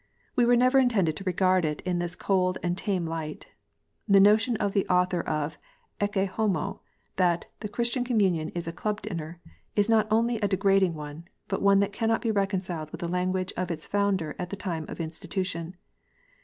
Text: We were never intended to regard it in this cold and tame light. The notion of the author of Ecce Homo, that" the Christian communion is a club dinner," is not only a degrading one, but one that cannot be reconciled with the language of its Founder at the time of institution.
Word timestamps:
We 0.35 0.45
were 0.47 0.55
never 0.55 0.79
intended 0.79 1.15
to 1.17 1.23
regard 1.25 1.63
it 1.63 1.81
in 1.81 1.99
this 1.99 2.15
cold 2.15 2.57
and 2.63 2.75
tame 2.75 3.05
light. 3.05 3.45
The 4.07 4.19
notion 4.19 4.57
of 4.57 4.73
the 4.73 4.87
author 4.87 5.21
of 5.21 5.59
Ecce 5.99 6.25
Homo, 6.25 6.81
that" 7.17 7.45
the 7.59 7.69
Christian 7.69 8.03
communion 8.03 8.49
is 8.55 8.67
a 8.67 8.71
club 8.73 9.03
dinner," 9.03 9.39
is 9.75 9.91
not 9.91 10.07
only 10.09 10.37
a 10.39 10.47
degrading 10.47 10.95
one, 10.95 11.25
but 11.47 11.61
one 11.61 11.81
that 11.81 11.93
cannot 11.93 12.23
be 12.23 12.31
reconciled 12.31 12.89
with 12.89 13.01
the 13.01 13.07
language 13.07 13.53
of 13.55 13.69
its 13.69 13.85
Founder 13.85 14.35
at 14.39 14.49
the 14.49 14.55
time 14.55 14.85
of 14.89 14.99
institution. 14.99 15.75